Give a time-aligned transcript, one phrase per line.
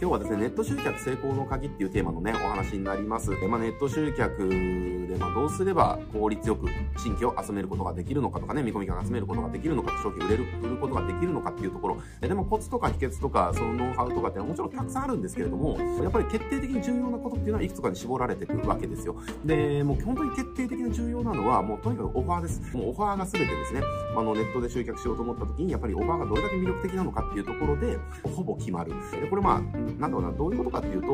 [0.00, 3.32] 今日はですね、ネット集客成功の鍵っていうテーマのね、お話になります。
[3.48, 4.48] まあ、ネット集客
[5.08, 6.66] で、まあ、どうすれば効率よく
[6.98, 11.98] 新規を集めることができるのかとかね、見込みが集めることができるのか、商品売れる、売ることができるのかっていうところ。
[12.20, 19.16] でもコツとか秘訣とか、そのノウハウとかってもちろんたくさんあるんですけれども、やっぱり決定的に重要なことっていうのはいくつかに絞られてくるわけですよ。
[19.44, 22.76] で、もう本当に決定的に重要なのは、もうとにかくオファーです。
[22.76, 23.80] もうオファーが全てですね、
[24.16, 27.98] あのネットで集客しようと思った時に、やっぱりオファーがどれだけ魅力的なのかっていうところで、
[28.34, 28.92] ほぼ決まる。
[29.12, 31.08] で、これまあ、なんだろうな、どういうことかっていうと、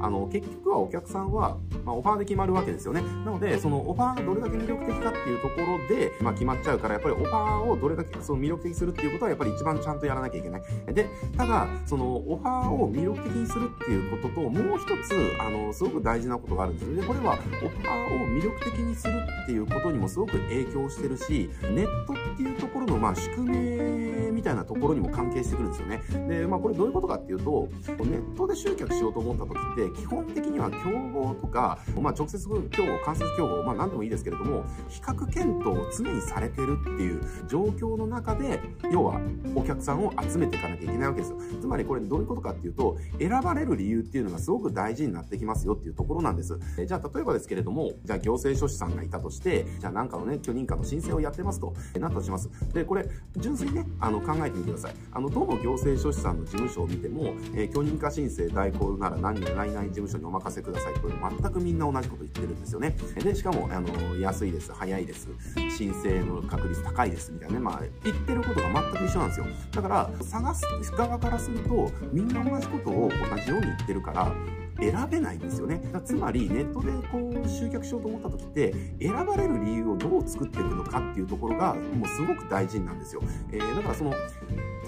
[0.00, 3.02] あの、結局はお客さんは、まあ、オファーで決まるわけですよね。
[3.30, 10.62] なので、そのオファーがどれだけ魅力的かっていうところで、まあ、決まっちゃうから、やっぱりオファーをどれだけその魅力的にするっていうことは、やっぱり一番ちゃんとやらなきゃいけない。
[10.92, 16.96] で、ただ、そのオファーを魅力的にするっていうことと、もう一つ、あの、すごく大事なことがあるんですよ。
[16.96, 24.09] で、これは、オファーを魅力的にするっていうことにもすごく影響してるし、ネットっていうところの、まあ、宿命
[24.40, 26.00] みたいなところにも関係してくるんですよね。
[26.26, 29.58] で、まあ、これどういうことかっていうと、ネットで集客しようと思った時
[29.90, 30.78] って、基本的には競
[31.12, 38.58] 合とか、まあ、直接競合、間接競合、まあ、何でもいいですけれども、比較検討を常にされてるっていう状況の中で、
[38.90, 39.20] 要は、
[39.54, 41.38] お客さんを集めていかなきゃいけないわけですよ。
[41.60, 46.58] つまりこれどういうことかっていうと、選ばれる理由っていうのがすごく大事になってきますよっていうところなんです。
[46.86, 52.48] じゃあ、例えばですけれども、じゃあ行政書士さんがいたとして、じゃあなんかのね、許認可の申請をやってますと、なったとします。
[52.72, 54.94] で、これ、純粋にね、あの、考えてみてください。
[55.12, 60.94] あの、どの行政書士さんの事務所を見ても、えー、許認可申請代行なら何々何々事務所にお任せください。
[60.94, 62.96] これ全くみんな同じこと言ってるんですよね。
[63.22, 65.28] で、しかも、あの、安いです、早いです、
[65.76, 69.46] 申請の確率高いです、みたいなね、まあ、言ってることが全く一緒なんですよ。
[69.72, 70.66] だから、探す
[70.96, 74.32] 側からすると、みんな同じことを同じように言ってるから、
[74.78, 75.80] 選べないんですよね。
[76.04, 83.22] つまり、ネットでこう集客しようと思った時って、選ばれる理由をどう作っていくのかっていうところが、もうすごく大事なんですよ。
[83.52, 84.12] えー、だからその、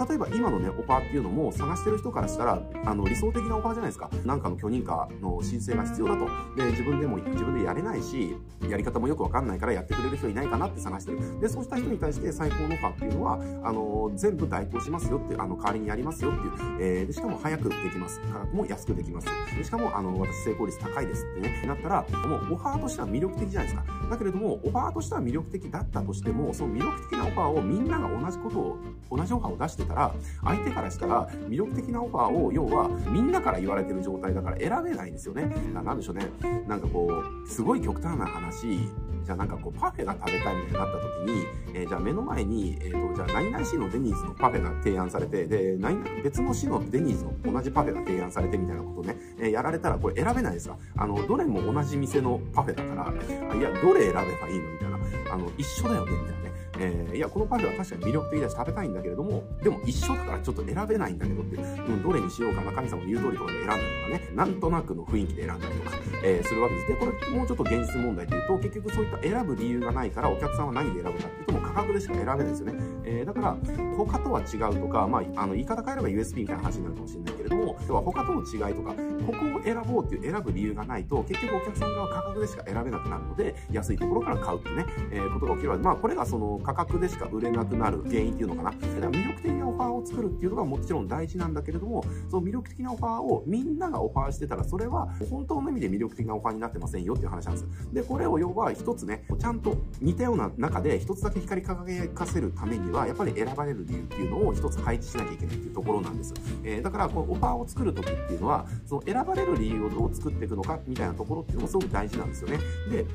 [0.07, 4.09] 例えば今のね、オファーっていうのも探してる人からしたら、あの、理想的なオファーじゃないですか。
[4.25, 6.25] なんかの許認可の申請が必要だと。
[6.55, 8.35] で、自分でも、自分でやれないし、
[8.69, 11.39] やり方もよくわかんないからやってくれる人いないかなって探してる。
[11.39, 18.19] で、そうした人に対して最高のオファーっていうのは、あの、全部代行しますよって、あの、代わりにやりますよっていう、えー、で、しかも早くできます。
[18.31, 19.27] 価格も安くできます。
[19.55, 23.85] でしかも、あの、私成功率高いですってね、なったら、もうオファーとしては魅力的じゃないですか。
[24.09, 28.77] だけれども、オファーとしては魅力的だったとしても、その魅力的なオファーをみんなが同じことを、
[29.11, 30.13] 同じオファーを出してたら、
[30.43, 35.53] 相手からしたら魅力的なオファーを、要はみんなから言われてる状態だから選べないんですよね。
[35.73, 36.29] なんでしょうね。
[36.67, 37.09] なんかこ
[37.45, 38.89] う、すごい極端な話、
[39.23, 56.52] じゃあなんかこうパフェが食べたいみたいになった時に、えー、じゃあ目の前に、えっ、ー、と、じゃあ何々市のデニーズのパフェが提案されて、で、何別の市のデニーズの同じパフェが提案されてみたいなことね、えー、やられたらこれ選べないですかあの、どれも同じ店のパフェだから、いや、どれ選べばいいのみたいな、あの、一緒だよね、みたいなね。
[56.83, 66.87] えー、いや、このパフェは確かに魅力的だし食べたいんだけれども、でも一緒だからちょっと選べないんだけどって、うん、どれにしようかな、神様の言う通りとかで選んだりとかね、なんとなくの雰囲気で選んだりとか、えー、するわけです。
[66.87, 72.73] で、これもうちょっと現実問題で言うと、結局そういった選ぶ理由がないから、お客さんは何で選ぶかっていうと、もう価格でしか選べないですよね。
[73.05, 73.57] えー、だから、
[73.97, 78.93] 他とは違うとか、まあ、あの、言い方変えれば USB みたいな話になるかもしれないけれども、要は他との違いとか、
[79.25, 88.71] ここを選ぼうっていう選ぶ理由がないと、結局お客さんが価格でしか選べなくなるので、安いところから買うってね、えー、ことが起きるわけまあ、これがその価格でしか売れなくなる原因っていうのかな。
[88.71, 97.93] だから魅力的なオファーを作るっていうのがもちろん大事なんだけれども、その魅力的なオファーをみんながオファーしてたら、それは本当の意味で魅力的なオファーになってませんよっていう話なんです。
[97.93, 106.33] で、これを要は一つね、ちゃんと似たような中で一つだけ光り輝かせるためには、やっぱり選ばれる理由っていうのを一つ配置しなきゃいけないっていうところなんです。
[106.63, 112.57] えー、だから、このオファーを作るときっていうのは、その選ばれる理由をどう作っていくのかみたいなところっていうのもすごく大事なんですよね。
[112.89, 113.05] で、えっ、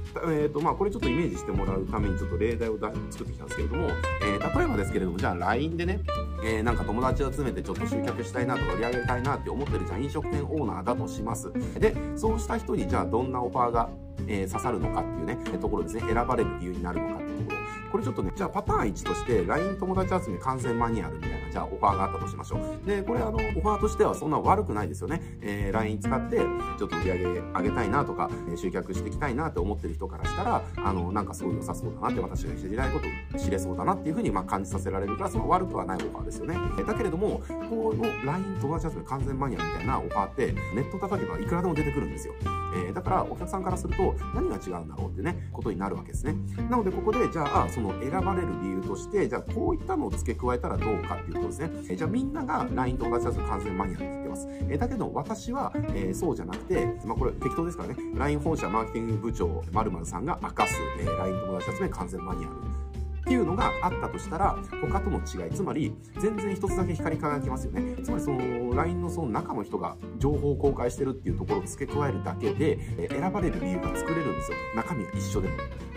[0.48, 2.78] ー、と、まあ、これちょっとイメージしてもらうためにちょっと例題を
[3.10, 3.88] 作ってきたんですけれども、
[4.22, 6.00] えー、例えばですけれども、じゃあ LINE でね、
[6.44, 11.50] えー、なんか友達を集めてちょっと集客したいなとか売り上げたいなって思ってるじゃあ飲食店オーナーだとします。
[11.78, 13.88] で、そうした人にじゃあどんなオファーが、
[14.26, 17.67] えー、刺さるのかっていうね、ところですね、選ばれる理由になるのかっていうところ。
[17.90, 22.86] これちょっとね、じゃあパターン1として LINE 友達集め完全マニュアルみたいな、じゃあオファーがあったとしましょう。
[22.86, 25.22] で、これあの、オファーとしてはそんな悪くないですよね。
[25.40, 33.00] えー、LINE 使って、ちょっと売り上げ上げたいなとか、え集客していきたいなって思ってる人からしたら、あの、なんかすごい良さそうだなって、私が知りたいこ
[33.32, 36.56] と知れそうだなっていうふうに、まあ感じさせられるから、その悪くはないオファーですよね。
[36.86, 42.34] だけれども、この LINE 友達集め完全マニュアルみたいなオファーって、ネット叩けばいくらでも出てくるんですよ。
[42.74, 46.34] えー、だからお客さんからすると、何が違うんだろうってね、ことになるわけですね。
[46.70, 51.70] なので、ここで、じゃあ、その選ばれる理由として、じゃあこういったのを付け加えたらどうかっていうことですね。
[51.90, 54.48] えじゃあみんなが LINE 友達だと完全マニュアルって言ってます。
[54.68, 62.87] えだけど私は、えー、そうじゃなくて、まあこれ適当ですからね、LINE 本社マーケティング部長〇〇さんが明かす、えー、LINE 友達集め完全マニュアル。
[63.28, 68.02] っていうのがあったとしたら、他との違い、つまり、全然一つだけ光り輝きますよね。
[68.02, 72.78] つまりその、LINE のその中の人が情報を公開してるっていうところを付け加えるだけで、
[73.10, 74.56] 選ばれる理由が作れるんですよ。
[74.74, 75.54] 中身が一緒でも。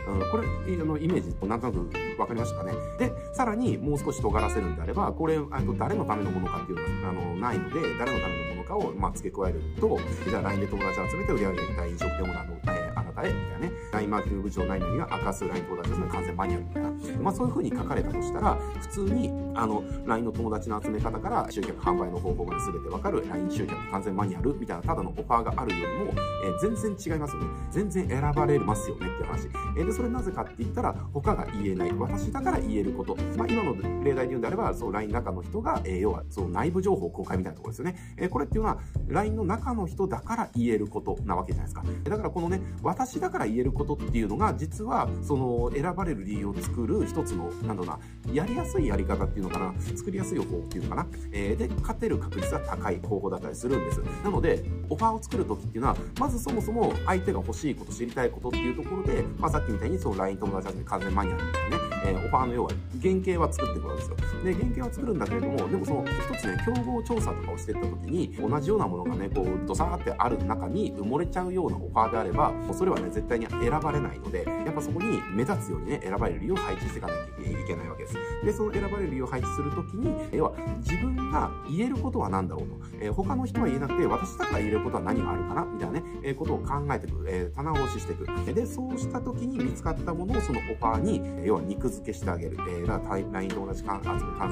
[0.10, 0.44] うん、これ、
[0.76, 2.74] あの、イメージ、なんとなく分かりましたかね。
[3.00, 9.98] で、さらにもう少し尖らせるんであれば、これ、あと誰のためのものかっていうのが、あの、ないので、誰のためのものかを、まあ、付け加えると、
[10.30, 12.81] じゃあ LINE で友達集めて売り上げたい飲食店オーナーの、
[13.24, 13.72] え、みたいなね。
[13.92, 16.92] LINE マーケティング部長ないのにが明かす LINE 友達集め完全マニュアルみたいな。
[17.22, 26.12] まあ、そういう風に書かれたとしたら、普通に、あの、LINE の友達の集め方から集客販売の方法まで全てわかる LINE 集客完全マニュアルみたいなただのオファーがあるよりも、
[26.44, 27.48] えー、全然違いますよね。
[27.70, 29.48] 全然選ばれますよねっていう話。
[29.78, 31.94] えー、で、それなぜかって言ったら、他が言えない。
[31.94, 33.16] 私だから言えること。
[33.38, 37.96] まあ、今の例題で言うんであれば、そう、LINE 中の人が、えー、要は、そう、内部情報公開みたいなところですよね。
[38.18, 41.84] え、これっていうのは、LINE の中の人だから言えることなわけじゃないですか。
[42.04, 48.00] だからこのね、私私だから言えることっていうのが、実は、その、選ばれる理由を作る一つの、なんだろうな、
[48.34, 53.98] やりやすいやり方っていうのかな、作りやすい方法っていうのかな、えー、で、勝てる確率が高い方法だったりするんです。
[54.24, 64.44] なので、オファーを作る時っていうのは、まずそもそも相手が欲しいこと、知りたいことっていうところで、まあ、さっきみたいにその LINE 友達集め完全マニュアルみたいなね、えー、オファーの要は原型は作っていくわけですよ。
[64.44, 78.16] で、原型は作るんだけれども、でもその一つね、競合調査とかをしていったときに、同じようなものがね、こう、ドサーってある中に埋もれちゃうようなオファーであれば、それはね、絶対に選ばれないので、やっぱそこに目立つようにね、選ばれる理由を配置していかなきゃいけないわけです。
[78.44, 88.54] で、その選ばれる理由を配置するときに、要は自分が言えることは何だろうと、えー、他の人は言えなくて、私だから言えることは何があるかな、みたいなね、えー、ことを考えていく、えー、棚卸ししていく。
[88.54, 92.58] で、そうしたときに見つかったものをそのオファーに、要は肉付けしてあげる。
[92.70, 94.02] えー、だから LINE と同じ完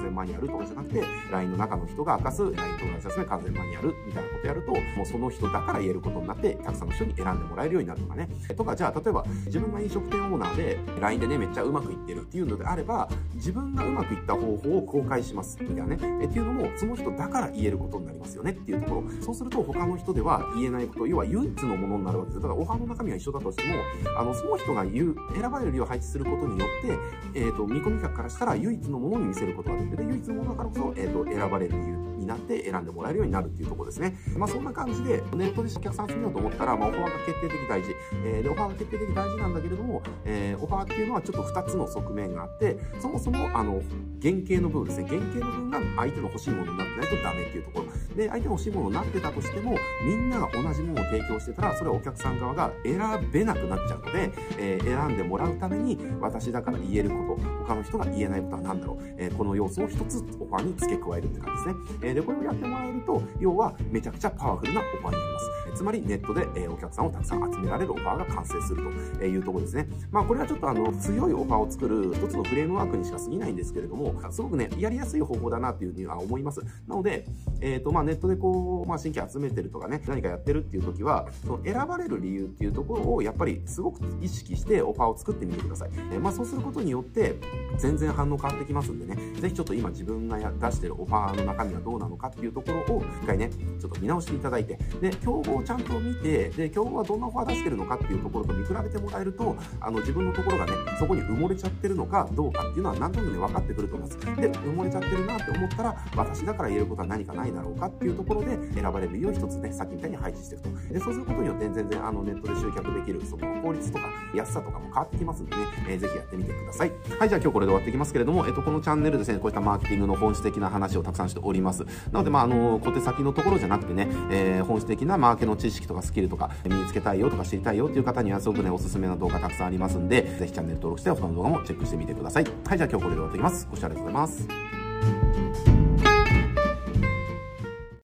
[0.01, 2.59] 全マニュアルとかじゃなくて、LINE の中の人が明かす LINE と
[3.03, 8.29] 同じ集め完全マニュアルみたいなことやると、もうその人だから言えることになって、たくさんの人に選んでもらえるようになるとかね。
[8.55, 15.57] とか、じゃあ、例えば、自分が飲食店オーナーで、LINE でね、めっちゃうまくいってるっていうのであれば、自分がうまくいった方法を公開します。
[15.61, 15.97] みたいなね。
[16.21, 19.03] えっていうのも、その人だから言えることになりますよねっていうところ。
[19.21, 22.41] そうすると、他の人では言えないこと、要は唯一のものになるわけです。
[22.41, 23.75] だからオファーの中身は一緒だとしても、
[24.17, 29.97] あの、その人が言う、選ばれる理由を配置することによって、えっ、ー、と、見込み客からしたら唯一のものに見せることができる。
[29.97, 34.15] で、唯一のものだからこそ、えっ、ー、と、選ばれる理由になって選んでもらえるようになるっていうところですね。
[34.37, 37.95] まあ、そんな感じで、ネットでお客さん集めようと思ったら、まあ、オファーが決定的大事。
[38.25, 43.81] えー、で、オファーが決定的大事なんだけれども、えー、オファーっていうのはちょっと2つの側面があって、そもそも、あの、
[44.21, 45.07] 原型の部分ですね。
[45.07, 47.85] 原型の部分が相手の欲しいものになってないとダメっていうところ。
[48.19, 52.99] で、相手の欲しいものになってたとしても、みんなが同じものを提供してたら、それはお客さん側が選
[53.31, 61.97] べなくなっちゃうので、えー、選んでもらうために、私だから言えること、他の人が言えないことは何だろう、えー、この要素を一つオファーに付け加えるって感じですね。
[62.01, 65.49] えー、で、これをやってもらえると、要はめちゃくちゃパワフルなオファーになります。
[65.75, 68.83] つまりネットで、えお客さんをたくさん集められるオファーが完成する
[69.17, 69.87] というところですね。
[70.11, 76.61] まあこれはちょっとあの強いオファーを作る一つのフレームワークにしか過ぎないんですけれども、すごくね、やりやすい方法だなっていうふうには思います。
[76.87, 77.25] なので、
[77.61, 85.89] えっ、ー、とまあネットでこう、まあ新規集めてるとかね、何かやってるっていう時は、その選ばれる理由っていうところをやっぱりすごく意識してオファーを作ってみてください。
[86.11, 87.35] えー、まあそうすることによって
[87.77, 104.19] 全然反応変わってきますんでね、ぜひちょっと今自分が出してるオファーの中身はどうなのかっていうところを一回ね、ちょっと見直していただいて、で、競合をちゃんと見て、で、競合はどんなオファー出してるのかっていうところと見比べてもらえると、あの、自分のところがね、そこに埋もれちゃってるのかどうかっていうのは何となくね、分かってくると思います。
[104.19, 110.93] で、埋もれちゃってるなって思ったら、私だから言えることは何かないだろうかってっていうところで、選ばれるを一つね、さっきみたいに配置していくと。
[110.93, 116.91] で、そうすることによって全然、あの、ネットで集客できる、その、効率とか安さとかも変わってきますんでね、えー、ぜひやってみてください。
[117.19, 121.83] はい、じゃあ今日これで終わっていきますけれども、えっと、このチャンネルですね、こういったマーケティングの本質的な話をたくさんしております。
[122.11, 132.43] なので、まあ、あの、小手先のところじゃなくてね、えー、本質的なマーケの知識とかスキルとか身につけたいよとか知りたいよっていう方にはすごくね、おすすめの動画たくさんありますんで、ぜひチャンネル登録して他の動画もチェックしてみてください。
[132.65, 133.67] はい、じゃあ今日これで終わっていきます。
[133.69, 134.68] ご視聴ありがとうございます。